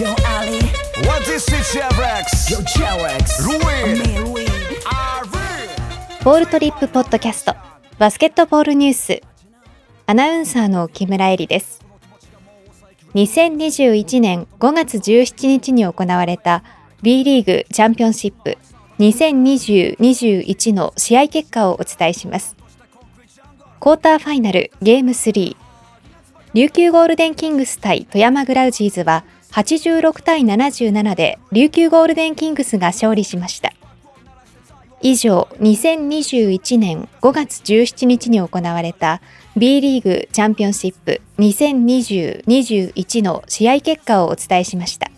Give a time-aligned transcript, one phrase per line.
[0.00, 0.56] Yo Ali,
[1.06, 2.50] What is it, Chevrex?
[2.50, 2.60] yo
[3.98, 4.46] me Louis.
[4.86, 6.24] Ari.
[6.24, 7.54] ボールトリップポッドキャスト
[7.98, 9.20] バスケットボールニュース
[10.06, 11.84] アナウンサーの木村恵里です。
[13.12, 16.64] 2021年5月17日に行われた
[17.02, 18.56] B リーグチャンピオンシップ
[19.00, 22.56] 2020-21の試合結果をお伝えします。
[23.78, 25.58] クォーターファイナルゲーム3
[26.54, 33.72] 琉球ゴールデンキングス対富山グラウジーズは86対77で琉球ゴールデンキングスが勝利しました。
[35.02, 39.22] 以上2021年5月17日に行われた
[39.56, 45.10] B リーグチャンピオンシップ2020-21の試合結果をお伝えしました。